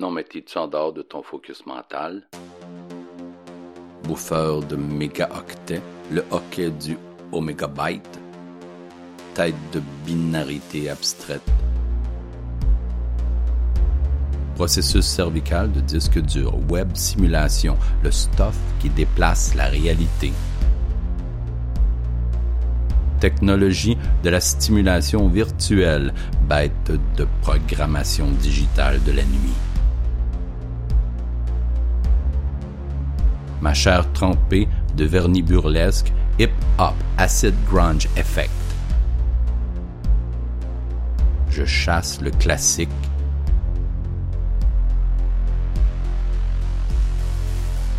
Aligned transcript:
Non, 0.00 0.10
mais 0.10 0.24
t'es-tu 0.24 0.56
en 0.56 0.66
dehors 0.66 0.94
de 0.94 1.02
ton 1.02 1.22
focus 1.22 1.66
mental? 1.66 2.22
Bouffeur 4.04 4.62
de 4.62 4.74
mégaoctets, 4.74 5.82
le 6.10 6.24
hockey 6.30 6.70
du 6.70 6.96
omégabyte, 7.32 8.18
tête 9.34 9.54
de 9.74 9.82
binarité 10.06 10.88
abstraite. 10.88 11.42
Processus 14.54 15.04
cervical 15.04 15.70
de 15.70 15.80
disque 15.80 16.18
dur, 16.18 16.54
web 16.70 16.96
simulation, 16.96 17.76
le 18.02 18.10
stuff 18.10 18.58
qui 18.80 18.88
déplace 18.88 19.54
la 19.54 19.66
réalité 19.66 20.32
technologie 23.20 23.98
de 24.24 24.30
la 24.30 24.40
stimulation 24.40 25.28
virtuelle, 25.28 26.14
bête 26.48 26.90
de 27.18 27.26
programmation 27.42 28.30
digitale 28.40 28.98
de 29.04 29.12
la 29.12 29.24
nuit. 29.24 29.69
Ma 33.60 33.74
chair 33.74 34.10
trempée 34.12 34.68
de 34.96 35.04
vernis 35.04 35.42
burlesque, 35.42 36.12
hip-hop, 36.38 36.94
acid 37.18 37.54
grunge 37.70 38.08
effect. 38.16 38.50
Je 41.50 41.64
chasse 41.64 42.20
le 42.20 42.30
classique. 42.30 42.88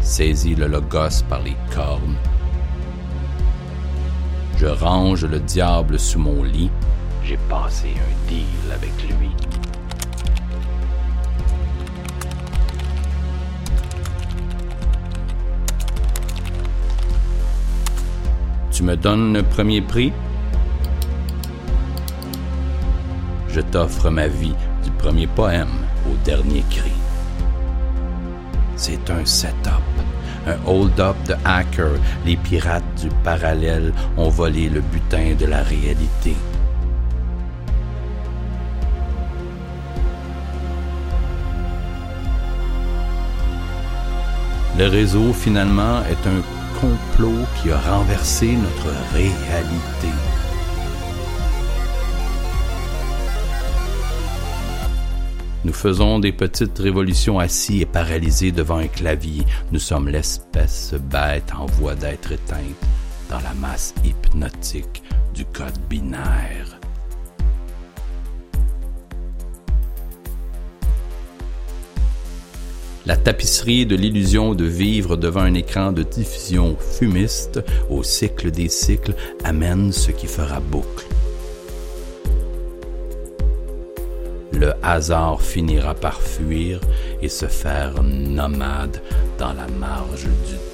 Saisis 0.00 0.54
le 0.54 0.66
logos 0.66 1.22
par 1.28 1.42
les 1.42 1.56
cornes 1.74 2.16
je 4.62 4.68
range 4.68 5.24
le 5.24 5.40
diable 5.40 5.98
sous 5.98 6.20
mon 6.20 6.44
lit. 6.44 6.70
J'ai 7.24 7.36
passé 7.48 7.88
un 7.88 8.28
deal 8.28 8.46
avec 8.72 8.92
lui. 9.08 9.30
Tu 18.82 18.88
me 18.88 18.96
donnes 18.96 19.32
le 19.32 19.44
premier 19.44 19.80
prix? 19.80 20.12
Je 23.48 23.60
t'offre 23.60 24.10
ma 24.10 24.26
vie 24.26 24.56
du 24.82 24.90
premier 24.98 25.28
poème 25.28 25.68
au 26.10 26.16
dernier 26.24 26.64
cri. 26.68 26.90
C'est 28.74 29.08
un 29.08 29.24
setup 29.24 29.84
un 30.48 30.56
hold-up 30.66 31.14
de 31.28 31.36
hackers, 31.44 32.00
les 32.26 32.36
pirates 32.36 32.82
du 33.00 33.08
parallèle 33.22 33.92
ont 34.16 34.30
volé 34.30 34.68
le 34.68 34.80
butin 34.80 35.36
de 35.38 35.46
la 35.46 35.62
réalité. 35.62 36.34
Le 44.76 44.88
réseau, 44.88 45.32
finalement, 45.32 46.00
est 46.10 46.26
un 46.26 46.61
qui 47.60 47.70
a 47.70 47.78
renversé 47.78 48.56
notre 48.56 48.88
réalité. 49.12 50.08
Nous 55.64 55.72
faisons 55.72 56.18
des 56.18 56.32
petites 56.32 56.76
révolutions 56.78 57.38
assis 57.38 57.82
et 57.82 57.86
paralysés 57.86 58.50
devant 58.50 58.78
un 58.78 58.88
clavier. 58.88 59.44
Nous 59.70 59.78
sommes 59.78 60.08
l'espèce 60.08 60.94
bête 60.94 61.52
en 61.56 61.66
voie 61.66 61.94
d'être 61.94 62.32
éteinte 62.32 62.58
dans 63.30 63.40
la 63.40 63.54
masse 63.54 63.94
hypnotique 64.04 65.04
du 65.34 65.44
code 65.44 65.78
binaire. 65.88 66.81
La 73.04 73.16
tapisserie 73.16 73.84
de 73.84 73.96
l'illusion 73.96 74.54
de 74.54 74.64
vivre 74.64 75.16
devant 75.16 75.40
un 75.40 75.54
écran 75.54 75.92
de 75.92 76.02
diffusion 76.02 76.76
fumiste 76.78 77.60
au 77.90 78.02
cycle 78.02 78.50
des 78.50 78.68
cycles 78.68 79.14
amène 79.44 79.92
ce 79.92 80.12
qui 80.12 80.26
fera 80.26 80.60
boucle. 80.60 81.06
le 84.62 84.72
hasard 84.80 85.42
finira 85.42 85.92
par 85.92 86.20
fuir 86.22 86.80
et 87.20 87.28
se 87.28 87.46
faire 87.46 88.00
nomade 88.04 89.02
dans 89.36 89.52
la 89.54 89.66
marge 89.80 90.24
du 90.24 90.71